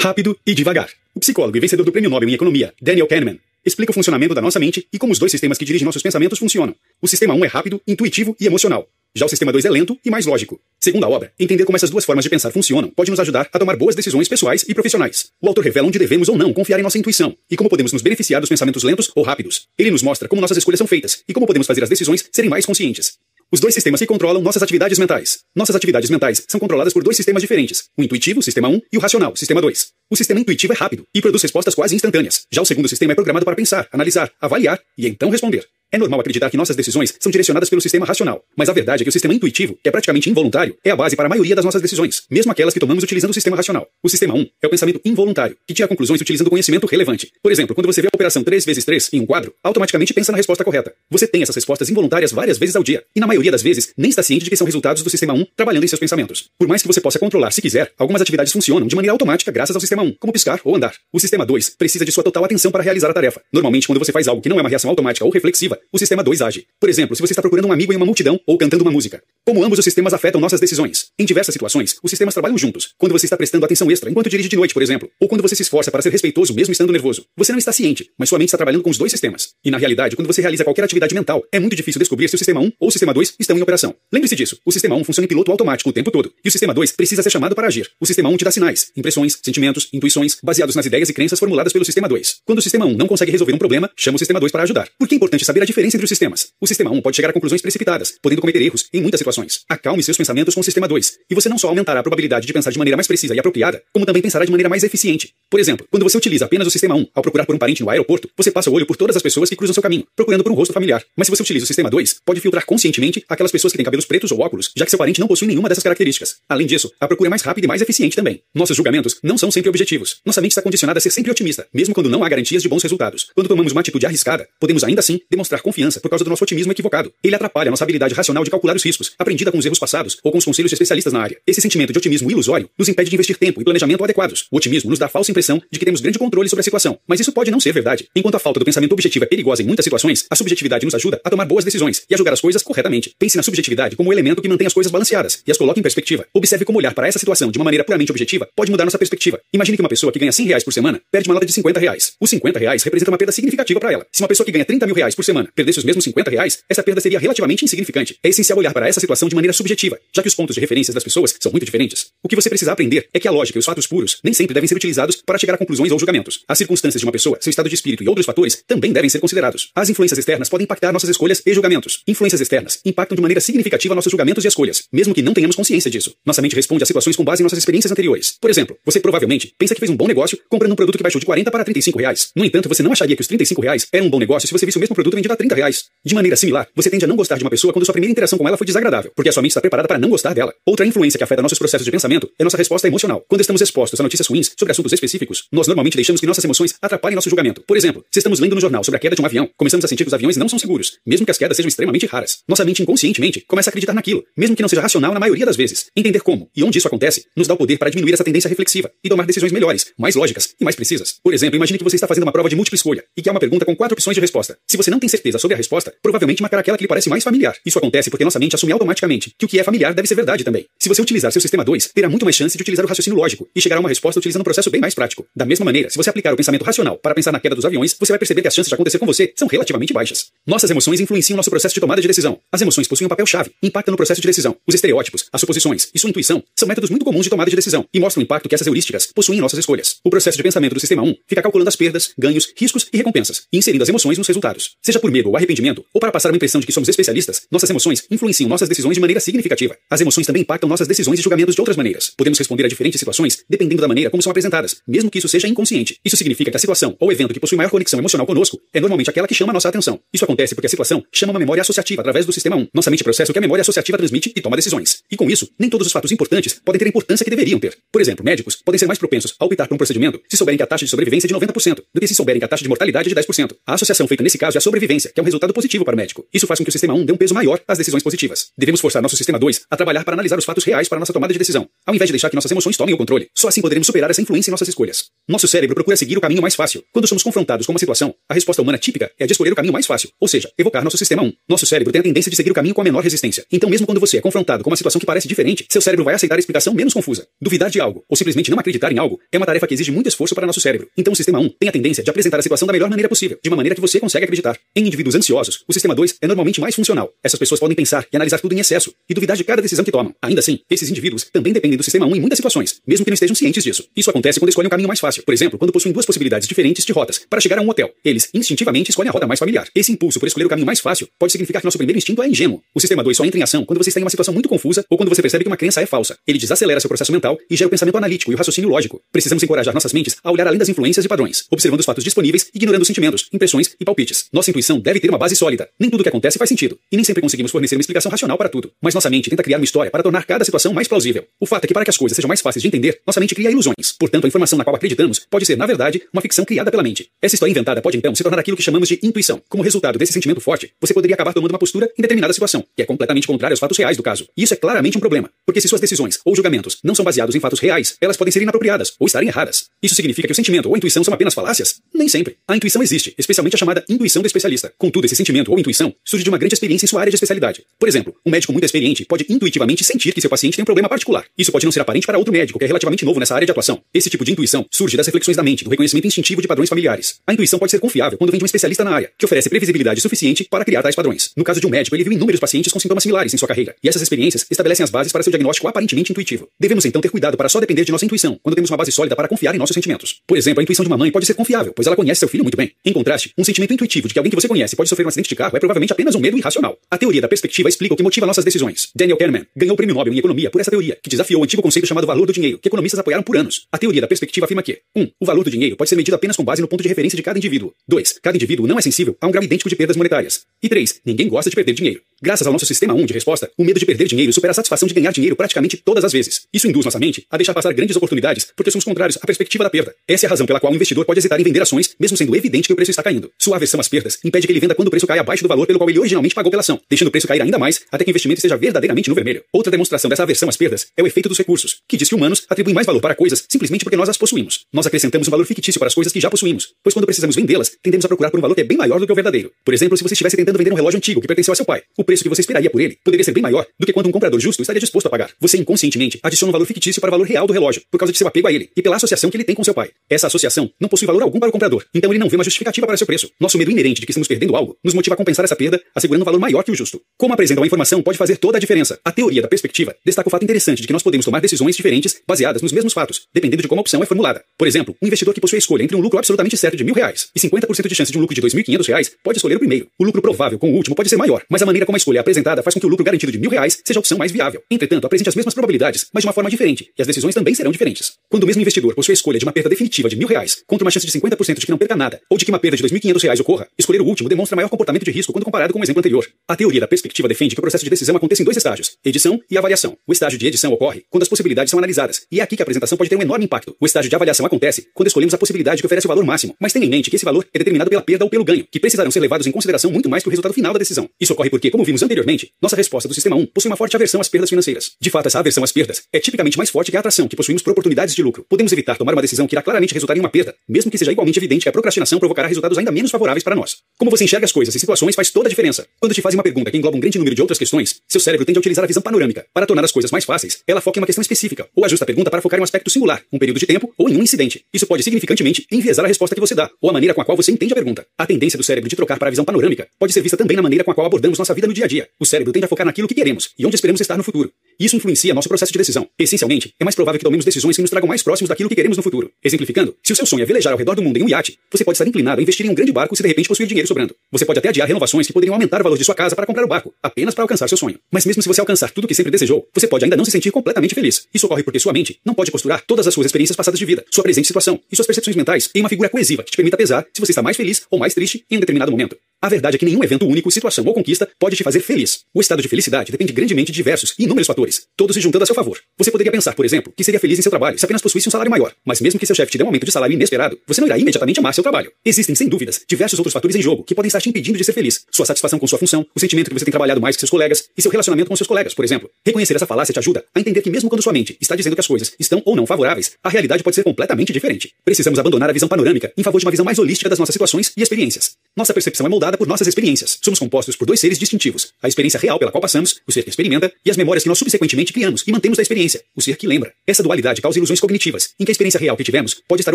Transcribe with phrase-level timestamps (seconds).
[0.00, 0.88] rápido e devagar.
[1.14, 4.40] O psicólogo e vencedor do Prêmio Nobel em Economia, Daniel Kahneman, explica o funcionamento da
[4.40, 6.74] nossa mente e como os dois sistemas que dirigem nossos pensamentos funcionam.
[7.02, 8.88] O sistema 1 é rápido, intuitivo e emocional.
[9.14, 10.58] Já o sistema 2 é lento e mais lógico.
[10.80, 13.58] Segundo a obra, entender como essas duas formas de pensar funcionam pode nos ajudar a
[13.58, 15.32] tomar boas decisões pessoais e profissionais.
[15.38, 18.00] O autor revela onde devemos ou não confiar em nossa intuição e como podemos nos
[18.00, 19.66] beneficiar dos pensamentos lentos ou rápidos.
[19.76, 22.48] Ele nos mostra como nossas escolhas são feitas e como podemos fazer as decisões serem
[22.48, 23.18] mais conscientes.
[23.52, 25.40] Os dois sistemas que controlam nossas atividades mentais.
[25.56, 29.00] Nossas atividades mentais são controladas por dois sistemas diferentes: o intuitivo, sistema 1, e o
[29.00, 29.88] racional, sistema 2.
[30.08, 32.46] O sistema intuitivo é rápido e produz respostas quase instantâneas.
[32.50, 35.66] Já o segundo sistema é programado para pensar, analisar, avaliar e então responder.
[35.92, 39.04] É normal acreditar que nossas decisões são direcionadas pelo sistema racional, mas a verdade é
[39.04, 41.64] que o sistema intuitivo, que é praticamente involuntário, é a base para a maioria das
[41.64, 43.88] nossas decisões, mesmo aquelas que tomamos utilizando o sistema racional.
[44.00, 47.32] O sistema 1 é o pensamento involuntário, que tira conclusões utilizando conhecimento relevante.
[47.42, 50.30] Por exemplo, quando você vê a operação 3 vezes 3 em um quadro, automaticamente pensa
[50.30, 50.94] na resposta correta.
[51.10, 54.10] Você tem essas respostas involuntárias várias vezes ao dia, e na maioria das vezes nem
[54.10, 56.48] está ciente de que são resultados do sistema 1 trabalhando em seus pensamentos.
[56.58, 59.76] Por mais que você possa controlar se quiser, algumas atividades funcionam de maneira automática graças
[59.76, 60.92] ao sistema 1, como piscar ou andar.
[61.12, 63.40] O sistema 2 precisa de sua total atenção para realizar a tarefa.
[63.52, 66.24] Normalmente, quando você faz algo que não é uma reação automática ou reflexiva, o sistema
[66.24, 66.66] 2 age.
[66.80, 69.22] Por exemplo, se você está procurando um amigo em uma multidão ou cantando uma música.
[69.46, 71.06] Como ambos os sistemas afetam nossas decisões.
[71.18, 72.94] Em diversas situações, os sistemas trabalham juntos.
[72.98, 75.54] Quando você está prestando atenção extra enquanto dirige de noite, por exemplo, ou quando você
[75.54, 77.24] se esforça para ser respeitoso mesmo estando nervoso.
[77.36, 79.50] Você não está ciente, mas sua mente está trabalhando com os dois sistemas.
[79.64, 82.38] E na realidade, quando você realiza qualquer atividade mental, é muito difícil descobrir se o
[82.38, 83.94] sistema 1 ou o sistema 2 estão em operação.
[84.12, 84.58] Lembre-se disso.
[84.64, 87.22] O sistema 1 funciona em piloto automático o tempo todo, e o sistema 2 precisa
[87.22, 87.90] ser chamado para agir.
[88.00, 91.72] O sistema 1 te dá sinais, impressões, sentimentos, intuições, baseados nas ideias e crenças formuladas
[91.72, 92.40] pelo sistema 2.
[92.44, 94.88] Quando o sistema 1 não consegue resolver um problema, chama o sistema 2 para ajudar.
[94.98, 96.48] Por que é importante saber a diferença entre os sistemas?
[96.60, 99.60] O sistema 1 pode chegar a conclusões precipitadas, podendo cometer erros em muitas situações.
[99.68, 102.52] Acalme seus pensamentos com o sistema 2, e você não só aumentará a probabilidade de
[102.52, 105.32] pensar de maneira mais precisa e apropriada, como também pensará de maneira mais eficiente.
[105.48, 107.90] Por exemplo, quando você utiliza apenas o sistema 1 ao procurar por um parente no
[107.90, 110.52] aeroporto, você passa o olho por todas as pessoas que cruzam seu caminho, procurando por
[110.52, 111.04] um rosto familiar.
[111.16, 114.04] Mas se você utiliza o sistema 2, pode filtrar conscientemente aquelas pessoas que têm cabelos
[114.04, 116.36] pretos ou óculos, já que seu parente não possui nenhuma dessas características.
[116.48, 118.42] Além disso, a procura é mais rápida e mais eficiente também.
[118.54, 120.18] Nossos julgamentos não são sempre objetivos.
[120.24, 122.82] Nossa mente está condicionada a ser sempre otimista, mesmo quando não há garantias de bons
[122.82, 123.28] resultados.
[123.34, 126.72] Quando tomamos uma atitude arriscada, podemos ainda assim demonstrar confiança por causa do nosso otimismo
[126.72, 127.12] equivocado.
[127.22, 130.32] Ele atrapalha nossa habilidade racional de calcular os riscos, aprendida com os erros passados ou
[130.32, 131.38] com os conselhos de especialistas na área.
[131.46, 134.46] Esse sentimento de otimismo ilusório nos impede de investir tempo e planejamento adequados.
[134.50, 136.98] O otimismo nos dá a falsa impressão de que temos grande controle sobre a situação,
[137.06, 138.08] mas isso pode não ser verdade.
[138.14, 141.20] Enquanto a falta do pensamento objetivo é perigosa em muitas situações, a subjetividade nos ajuda
[141.24, 143.09] a tomar boas decisões e a julgar as coisas corretamente.
[143.18, 145.82] Pense na subjetividade como o elemento que mantém as coisas balanceadas e as coloca em
[145.82, 146.26] perspectiva.
[146.32, 149.40] Observe como olhar para essa situação de uma maneira puramente objetiva pode mudar nossa perspectiva.
[149.52, 151.80] Imagine que uma pessoa que ganha 100 reais por semana perde uma nota de 50
[151.80, 152.14] reais.
[152.20, 154.06] Os 50 reais representa uma perda significativa para ela.
[154.12, 156.58] Se uma pessoa que ganha 30 mil reais por semana perdesse os mesmos 50 reais,
[156.68, 158.16] essa perda seria relativamente insignificante.
[158.22, 160.92] É essencial olhar para essa situação de maneira subjetiva, já que os pontos de referência
[160.92, 162.08] das pessoas são muito diferentes.
[162.22, 164.54] O que você precisa aprender é que a lógica e os fatos puros nem sempre
[164.54, 166.40] devem ser utilizados para chegar a conclusões ou julgamentos.
[166.48, 169.18] As circunstâncias de uma pessoa, seu estado de espírito e outros fatores também devem ser
[169.18, 169.70] considerados.
[169.74, 172.02] As influências externas podem impactar nossas escolhas e julgamentos.
[172.06, 175.90] Influências externas impactam de maneira significativa nossos julgamentos e escolhas, mesmo que não tenhamos consciência
[175.90, 176.14] disso.
[176.24, 178.34] Nossa mente responde a situações com base em nossas experiências anteriores.
[178.40, 181.18] Por exemplo, você provavelmente pensa que fez um bom negócio comprando um produto que baixou
[181.18, 182.30] de 40 para 35 reais.
[182.36, 184.66] No entanto, você não acharia que os 35 reais era um bom negócio se você
[184.66, 185.84] visse o mesmo produto vendido a 30 reais.
[186.04, 188.38] De maneira similar, você tende a não gostar de uma pessoa quando sua primeira interação
[188.38, 190.52] com ela foi desagradável, porque a sua mente está preparada para não gostar dela.
[190.66, 193.24] Outra influência que afeta nossos processos de pensamento é nossa resposta emocional.
[193.28, 196.74] Quando estamos expostos a notícias ruins sobre assuntos específicos, nós normalmente deixamos que nossas emoções
[196.80, 197.62] atrapalhem nosso julgamento.
[197.66, 199.88] Por exemplo, se estamos lendo no jornal sobre a queda de um avião, começamos a
[199.88, 202.38] sentir que os aviões não são seguros, mesmo que as quedas sejam extremamente raras.
[202.48, 205.56] Nossa mente inconscientemente começa a acreditar naquilo, mesmo que não seja racional na maioria das
[205.56, 205.86] vezes.
[205.96, 208.90] Entender como e onde isso acontece nos dá o poder para diminuir essa tendência reflexiva
[209.02, 211.14] e tomar decisões melhores, mais lógicas e mais precisas.
[211.22, 213.32] Por exemplo, imagine que você está fazendo uma prova de múltipla escolha e que há
[213.32, 214.58] uma pergunta com quatro opções de resposta.
[214.66, 217.22] Se você não tem certeza sobre a resposta, provavelmente marcará aquela que lhe parece mais
[217.22, 217.56] familiar.
[217.64, 220.44] Isso acontece porque nossa mente assume automaticamente que o que é familiar deve ser verdade
[220.44, 220.66] também.
[220.78, 223.48] Se você utilizar seu sistema 2, terá muito mais chance de utilizar o raciocínio lógico
[223.54, 225.26] e chegar a uma resposta utilizando um processo bem mais prático.
[225.34, 227.94] Da mesma maneira, se você aplicar o pensamento racional para pensar na queda dos aviões,
[227.98, 230.26] você vai perceber que as chances de acontecer com você são relativamente baixas.
[230.46, 232.38] Nossas emoções influenciam nosso processo de tomada de decisão.
[232.52, 234.56] As emoções possuem um papel-chave, impactam no processo de decisão.
[234.66, 237.84] Os estereótipos, as suposições e sua intuição são métodos muito comuns de tomada de decisão
[237.92, 239.96] e mostram o impacto que essas heurísticas possuem em nossas escolhas.
[240.04, 243.42] O processo de pensamento do sistema 1 fica calculando as perdas, ganhos, riscos e recompensas,
[243.52, 244.76] e inserindo as emoções nos resultados.
[244.82, 247.68] Seja por medo ou arrependimento, ou para passar uma impressão de que somos especialistas, nossas
[247.68, 249.76] emoções influenciam nossas decisões de maneira significativa.
[249.90, 252.12] As emoções também impactam nossas decisões e julgamentos de outras maneiras.
[252.16, 255.48] Podemos responder a diferentes situações dependendo da maneira como são apresentadas, mesmo que isso seja
[255.48, 255.98] inconsciente.
[256.04, 259.10] Isso significa que a situação ou evento que possui maior conexão emocional conosco é normalmente
[259.10, 260.00] aquela que chama nossa atenção.
[260.12, 262.59] Isso acontece porque a situação chama uma memória associativa através do sistema 1.
[262.74, 265.02] Nossa mente processa o que a memória associativa transmite e toma decisões.
[265.10, 267.76] E com isso, nem todos os fatos importantes podem ter a importância que deveriam ter.
[267.92, 270.62] Por exemplo, médicos podem ser mais propensos a optar por um procedimento se souberem que
[270.62, 272.68] a taxa de sobrevivência é de 90%, do que se souberem que a taxa de
[272.68, 273.56] mortalidade é de 10%.
[273.66, 275.96] A associação feita nesse caso é a sobrevivência, que é um resultado positivo para o
[275.96, 276.26] médico.
[276.32, 278.48] Isso faz com que o sistema 1 dê um peso maior às decisões positivas.
[278.56, 281.32] Devemos forçar nosso sistema 2 a trabalhar para analisar os fatos reais para nossa tomada
[281.32, 283.28] de decisão, ao invés de deixar que nossas emoções tomem o controle.
[283.34, 285.06] Só assim poderemos superar essa influência em nossas escolhas.
[285.28, 286.82] Nosso cérebro procura seguir o caminho mais fácil.
[286.92, 289.72] Quando somos confrontados com uma situação, a resposta humana típica é de escolher o caminho
[289.72, 291.32] mais fácil, ou seja, evocar nosso sistema 1.
[291.48, 293.44] Nosso cérebro tem a tendência de seguir seguir o caminho com a menor resistência.
[293.50, 296.14] Então, mesmo quando você é confrontado com uma situação que parece diferente, seu cérebro vai
[296.14, 297.26] aceitar a explicação menos confusa.
[297.40, 300.08] Duvidar de algo, ou simplesmente não acreditar em algo, é uma tarefa que exige muito
[300.08, 300.88] esforço para nosso cérebro.
[300.96, 303.38] Então, o sistema 1 tem a tendência de apresentar a situação da melhor maneira possível,
[303.42, 304.58] de uma maneira que você consegue acreditar.
[304.74, 307.12] Em indivíduos ansiosos, o sistema 2 é normalmente mais funcional.
[307.22, 309.92] Essas pessoas podem pensar e analisar tudo em excesso e duvidar de cada decisão que
[309.92, 310.14] tomam.
[310.22, 313.14] Ainda assim, esses indivíduos também dependem do sistema 1 em muitas situações, mesmo que não
[313.14, 313.84] estejam cientes disso.
[313.96, 315.22] Isso acontece quando escolhem um caminho mais fácil.
[315.22, 317.90] Por exemplo, quando possuem duas possibilidades diferentes de rotas para chegar a um hotel.
[318.04, 319.68] Eles instintivamente escolhem a rota mais familiar.
[319.74, 322.28] Esse impulso por escolher o caminho mais fácil pode significar que nosso primeiro instinto é
[322.28, 322.39] ingênuo.
[322.48, 324.84] O sistema 2 só entra em ação quando você está em uma situação muito confusa
[324.88, 326.16] ou quando você percebe que uma crença é falsa.
[326.26, 329.00] Ele desacelera seu processo mental e gera o pensamento analítico e o raciocínio lógico.
[329.12, 332.50] Precisamos encorajar nossas mentes a olhar além das influências e padrões, observando os fatos disponíveis,
[332.54, 334.26] ignorando os sentimentos, impressões e palpites.
[334.32, 335.68] Nossa intuição deve ter uma base sólida.
[335.78, 338.48] Nem tudo que acontece faz sentido, e nem sempre conseguimos fornecer uma explicação racional para
[338.48, 338.70] tudo.
[338.80, 341.24] Mas nossa mente tenta criar uma história para tornar cada situação mais plausível.
[341.38, 343.34] O fato é que para que as coisas sejam mais fáceis de entender, nossa mente
[343.34, 343.92] cria ilusões.
[343.98, 347.08] Portanto, a informação na qual acreditamos pode ser, na verdade, uma ficção criada pela mente.
[347.20, 349.42] Essa história inventada pode então se tornar aquilo que chamamos de intuição.
[349.48, 352.82] Como resultado desse sentimento forte, você poderia acabar tomando uma postura em determinada situação, que
[352.82, 354.26] é completamente contrária aos fatos reais do caso.
[354.36, 357.40] Isso é claramente um problema, porque se suas decisões ou julgamentos não são baseados em
[357.40, 359.66] fatos reais, elas podem ser inapropriadas ou estarem erradas.
[359.82, 361.80] Isso significa que o sentimento ou a intuição são apenas falácias?
[361.94, 362.36] Nem sempre.
[362.46, 364.72] A intuição existe, especialmente a chamada intuição do especialista.
[364.78, 367.64] Contudo, esse sentimento ou intuição surge de uma grande experiência em sua área de especialidade.
[367.78, 370.88] Por exemplo, um médico muito experiente pode intuitivamente sentir que seu paciente tem um problema
[370.88, 371.24] particular.
[371.36, 373.50] Isso pode não ser aparente para outro médico que é relativamente novo nessa área de
[373.50, 373.80] atuação.
[373.92, 377.20] Esse tipo de intuição surge das reflexões da mente, do reconhecimento instintivo de padrões familiares.
[377.26, 380.00] A intuição pode ser confiável quando vem de um especialista na área, que oferece previsibilidade
[380.00, 381.30] suficiente para criar tais padrões.
[381.36, 383.74] No caso de um médico, ele viu inúmeros pacientes com sintomas similares em sua carreira,
[383.82, 386.46] e essas experiências estabelecem as bases para seu diagnóstico aparentemente intuitivo.
[386.60, 389.16] Devemos então ter cuidado para só depender de nossa intuição, quando temos uma base sólida
[389.16, 390.20] para confiar em nossos sentimentos.
[390.26, 392.44] Por exemplo, a intuição de uma mãe pode ser confiável, pois ela conhece seu filho
[392.44, 392.72] muito bem.
[392.84, 395.28] Em contraste, um sentimento intuitivo de que alguém que você conhece pode sofrer um acidente
[395.28, 396.78] de carro é provavelmente apenas um medo irracional.
[396.90, 398.90] A teoria da perspectiva explica o que motiva nossas decisões.
[398.94, 401.62] Daniel Kahneman ganhou o prêmio Nobel em economia por essa teoria, que desafiou o antigo
[401.62, 403.66] conceito chamado valor do dinheiro, que economistas apoiaram por anos.
[403.72, 405.02] A teoria da perspectiva afirma que 1.
[405.02, 407.16] Um, o valor do dinheiro pode ser medido apenas com base no ponto de referência
[407.16, 407.72] de cada indivíduo.
[407.88, 408.18] 2.
[408.22, 410.42] Cada indivíduo não é sensível a um grau idêntico de perdas monetárias.
[410.62, 411.00] E 3.
[411.04, 412.00] Ninguém gosta de perder dinheiro.
[412.22, 414.86] Graças ao nosso sistema 1 de resposta, o medo de perder dinheiro supera a satisfação
[414.86, 416.42] de ganhar dinheiro praticamente todas as vezes.
[416.52, 419.70] Isso induz nossa mente a deixar passar grandes oportunidades porque somos contrários à perspectiva da
[419.70, 419.94] perda.
[420.06, 422.36] Essa é a razão pela qual o investidor pode hesitar em vender ações, mesmo sendo
[422.36, 423.30] evidente que o preço está caindo.
[423.38, 425.66] Sua aversão às perdas impede que ele venda quando o preço cai abaixo do valor
[425.66, 428.10] pelo qual ele originalmente pagou pela ação, deixando o preço cair ainda mais até que
[428.10, 429.42] o investimento esteja verdadeiramente no vermelho.
[429.50, 432.42] Outra demonstração dessa aversão às perdas é o efeito dos recursos, que diz que humanos
[432.50, 434.66] atribuem mais valor para coisas simplesmente porque nós as possuímos.
[434.70, 437.72] Nós acrescentamos um valor fictício para as coisas que já possuímos, pois quando precisamos vendê-las,
[437.82, 439.50] tendemos a procurar por um valor que é bem maior do que o verdadeiro.
[439.64, 441.82] Por exemplo, se você estivesse tentando vender um relógio antigo que pertenceu a seu pai,
[441.96, 444.12] o preço que você esperaria por ele poderia ser bem maior do que quanto um
[444.12, 445.30] comprador justo estaria disposto a pagar.
[445.38, 448.18] Você inconscientemente adiciona um valor fictício para o valor real do relógio, por causa de
[448.18, 449.90] seu apego a ele e pela associação que ele tem com seu pai.
[450.08, 452.84] Essa associação não possui valor algum para o comprador, então ele não vê uma justificativa
[452.84, 453.30] para seu preço.
[453.38, 456.24] Nosso medo inerente de que estamos perdendo algo nos motiva a compensar essa perda, assegurando
[456.24, 457.00] um valor maior que o justo.
[457.16, 458.98] Como apresenta uma informação pode fazer toda a diferença.
[459.04, 462.20] A teoria da perspectiva destaca o fato interessante de que nós podemos tomar decisões diferentes
[462.26, 464.42] baseadas nos mesmos fatos, dependendo de como a opção é formulada.
[464.58, 466.94] Por exemplo, um investidor que possui a escolha entre um lucro absolutamente certo de mil
[466.94, 469.86] reais e 50% de chance de um lucro de 2.500 reais pode escolher o primeiro.
[469.98, 472.20] O lucro provável com o último pode ser maior, mas a maneira como a escolha
[472.20, 474.62] apresentada faz com que o lucro garantido de mil reais seja a opção mais viável.
[474.70, 477.70] Entretanto, apresente as mesmas probabilidades, mas de uma forma diferente, e as decisões também serão
[477.70, 478.12] diferentes.
[478.28, 480.84] Quando o mesmo investidor possui a escolha de uma perda definitiva de mil reais contra
[480.84, 482.82] uma chance de 50% de que não perca nada, ou de que uma perda de
[482.82, 485.82] 2.500 reais ocorra, escolher o último demonstra maior comportamento de risco quando comparado com o
[485.82, 486.26] exemplo anterior.
[486.48, 489.40] A teoria da perspectiva defende que o processo de decisão acontece em dois estágios, edição
[489.50, 489.96] e avaliação.
[490.06, 492.64] O estágio de edição ocorre quando as possibilidades são analisadas, e é aqui que a
[492.64, 493.76] apresentação pode ter um enorme impacto.
[493.80, 496.72] O estágio de avaliação acontece quando escolhemos a possibilidade que oferece o valor máximo, mas
[496.72, 499.10] tenha em mente que esse valor é determinado pela perda ou pelo ganho, que precisarão
[499.10, 501.08] ser levados em consideração muito mais que o resultado final da decisão.
[501.20, 504.20] Isso ocorre porque, como vimos anteriormente, nossa resposta do sistema 1 possui uma forte aversão
[504.20, 504.92] às perdas financeiras.
[505.00, 507.62] De fato, essa aversão às perdas é tipicamente mais forte que a atração que possuímos
[507.62, 508.46] por oportunidades de lucro.
[508.48, 511.10] Podemos evitar tomar uma decisão que irá claramente resultar em uma perda, mesmo que seja
[511.10, 513.78] igualmente evidente que a procrastinação provocará resultados ainda menos favoráveis para nós.
[513.98, 515.86] Como você enxerga as coisas e situações faz toda a diferença.
[515.98, 518.46] Quando te fazem uma pergunta que engloba um grande número de outras questões, seu cérebro
[518.46, 519.44] tende a utilizar a visão panorâmica.
[519.52, 522.06] Para tornar as coisas mais fáceis, ela foca em uma questão específica, ou ajusta a
[522.06, 524.64] pergunta para focar em um aspecto singular, um período de tempo ou em um incidente.
[524.72, 527.36] Isso pode significantemente enviesar a resposta que você dá, ou a maneira com a qual
[527.36, 528.06] você entende a pergunta.
[528.16, 530.62] A tendência do cérebro de trocar para a visão panorâmica pode ser vista também na
[530.62, 532.08] maneira com a qual abordamos nossa vida no dia a dia.
[532.18, 534.52] O cérebro tende a focar naquilo que queremos e onde esperamos estar no futuro.
[534.80, 536.08] Isso influencia nosso processo de decisão.
[536.18, 538.96] Essencialmente, é mais provável que tomemos decisões que nos tragam mais próximos daquilo que queremos
[538.96, 539.30] no futuro.
[539.44, 541.84] Exemplificando, se o seu sonho é velejar ao redor do mundo em um iate, você
[541.84, 544.16] pode estar inclinado a investir em um grande barco se de repente possuir dinheiro sobrando.
[544.32, 546.64] Você pode até adiar renovações que poderiam aumentar o valor de sua casa para comprar
[546.64, 547.98] o barco, apenas para alcançar seu sonho.
[548.10, 550.30] Mas mesmo se você alcançar tudo o que sempre desejou, você pode ainda não se
[550.30, 551.28] sentir completamente feliz.
[551.34, 554.02] Isso ocorre porque sua mente não pode costurar todas as suas experiências passadas de vida,
[554.10, 557.06] sua presente situação e suas percepções mentais em uma figura coesiva que te permita pesar
[557.12, 559.14] se você está mais feliz ou mais triste em um determinado momento.
[559.42, 562.20] A verdade é que nenhum evento único, situação ou conquista pode te fazer feliz.
[562.34, 565.46] O estado de felicidade depende grandemente de diversos e inúmeros fatores, todos se juntando a
[565.46, 565.78] seu favor.
[565.98, 568.30] Você poderia pensar, por exemplo, que seria feliz em seu trabalho se apenas possuísse um
[568.30, 570.80] salário maior, mas mesmo que seu chefe te dê um aumento de salário inesperado, você
[570.80, 571.90] não irá imediatamente amar seu trabalho.
[572.04, 574.72] Existem, sem dúvidas, diversos outros fatores em jogo que podem estar te impedindo de ser
[574.72, 575.04] feliz.
[575.10, 577.68] Sua satisfação com sua função, o sentimento que você tem trabalhado mais que seus colegas
[577.76, 579.10] e seu relacionamento com seus colegas, por exemplo.
[579.24, 581.80] Reconhecer essa falácia te ajuda a entender que mesmo quando sua mente está dizendo que
[581.80, 584.72] as coisas estão ou não favoráveis, a realidade pode ser completamente diferente.
[584.84, 587.72] Precisamos abandonar a visão panorâmica em favor de uma visão mais holística das nossas situações
[587.76, 588.32] e experiências.
[588.56, 590.18] Nossa percepção é moldada por nossas experiências.
[590.22, 593.30] Somos compostos por dois seres distintivos: a experiência real pela qual passamos, o ser que
[593.30, 596.46] experimenta, e as memórias que nós subsequentemente criamos e mantemos da experiência, o ser que
[596.46, 596.72] lembra.
[596.86, 599.74] Essa dualidade causa ilusões cognitivas, em que a experiência real que tivemos pode estar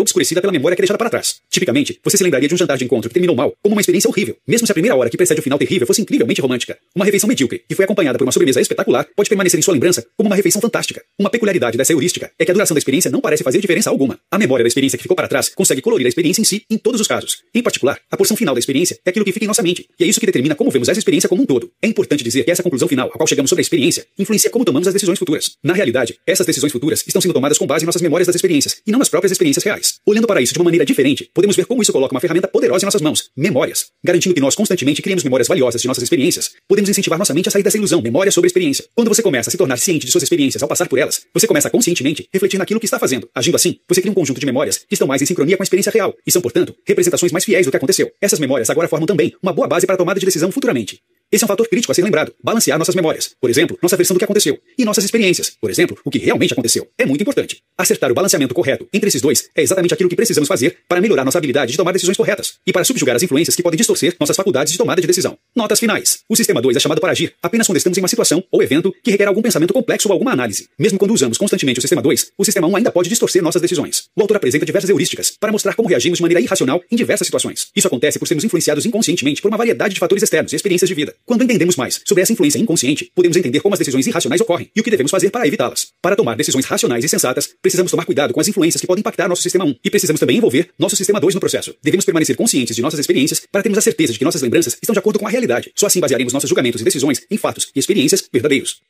[0.00, 1.36] obscurecida pela memória que é deixada para trás.
[1.50, 4.08] Tipicamente, você se lembraria de um jantar de encontro que terminou mal como uma experiência
[4.08, 6.78] horrível, mesmo se a primeira hora que precede o final terrível fosse incrivelmente romântica.
[6.94, 10.06] Uma refeição medíocre, que foi acompanhada por uma sobremesa espetacular, pode permanecer em sua lembrança
[10.16, 11.02] como uma refeição fantástica.
[11.18, 14.18] Uma peculiaridade dessa heurística é que a duração da experiência não parece fazer diferença alguma.
[14.30, 16.78] A memória da experiência que ficou para trás consegue colorir a experiência em si em
[16.78, 17.42] todos os casos.
[17.54, 20.04] Em particular, a porção final da experiência é aquilo que fica em nossa mente, e
[20.04, 21.70] é isso que determina como vemos essa experiência como um todo.
[21.82, 24.64] É importante dizer que essa conclusão final, a qual chegamos sobre a experiência, influencia como
[24.66, 25.52] tomamos as decisões futuras.
[25.62, 28.82] Na realidade, essas decisões futuras estão sendo tomadas com base em nossas memórias das experiências,
[28.86, 30.00] e não nas próprias experiências reais.
[30.04, 32.84] Olhando para isso de uma maneira diferente, podemos ver como isso coloca uma ferramenta poderosa
[32.84, 33.86] em nossas mãos, memórias.
[34.04, 37.52] Garantindo que nós constantemente criamos memórias valiosas de nossas experiências, podemos incentivar nossa mente a
[37.52, 38.84] sair dessa ilusão, memória sobre experiência.
[38.94, 41.46] Quando você começa a se tornar ciente de suas experiências ao passar por elas, você
[41.46, 43.28] começa a conscientemente refletir naquilo que está fazendo.
[43.34, 45.64] Agindo assim, você cria um conjunto de memórias que estão mais em sincronia com a
[45.64, 48.10] experiência real e são, portanto, representações mais fiéis do que aconteceu.
[48.20, 51.00] Essas memórias agora formam também uma boa base para a tomada de decisão futuramente.
[51.30, 52.32] Esse é um fator crítico a ser lembrado.
[52.42, 53.34] Balancear nossas memórias.
[53.40, 54.58] Por exemplo, nossa versão do que aconteceu.
[54.78, 55.56] E nossas experiências.
[55.60, 56.86] Por exemplo, o que realmente aconteceu.
[56.96, 57.60] É muito importante.
[57.76, 61.24] Acertar o balanceamento correto entre esses dois é exatamente aquilo que precisamos fazer para melhorar
[61.24, 64.36] nossa habilidade de tomar decisões corretas e para subjugar as influências que podem distorcer nossas
[64.36, 65.36] faculdades de tomada de decisão.
[65.54, 66.20] Notas finais.
[66.28, 68.94] O sistema 2 é chamado para agir apenas quando estamos em uma situação ou evento
[69.02, 70.68] que requer algum pensamento complexo ou alguma análise.
[70.78, 74.04] Mesmo quando usamos constantemente o sistema 2, o sistema 1 ainda pode distorcer nossas decisões.
[74.14, 77.66] O autor apresenta diversas heurísticas para mostrar como reagimos de maneira irracional em diversas situações.
[77.74, 80.94] Isso acontece por sermos influenciados inconscientemente por uma variedade de fatores externos e experiências de
[80.94, 81.15] vida.
[81.24, 84.80] Quando entendemos mais sobre essa influência inconsciente, podemos entender como as decisões irracionais ocorrem e
[84.80, 85.88] o que devemos fazer para evitá-las.
[86.00, 89.28] Para tomar decisões racionais e sensatas, precisamos tomar cuidado com as influências que podem impactar
[89.28, 91.74] nosso sistema 1 e precisamos também envolver nosso sistema 2 no processo.
[91.82, 94.92] Devemos permanecer conscientes de nossas experiências para termos a certeza de que nossas lembranças estão
[94.92, 95.72] de acordo com a realidade.
[95.74, 98.80] Só assim basearemos nossos julgamentos e decisões em fatos e experiências verdadeiros.